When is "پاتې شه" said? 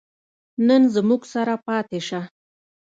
1.67-2.21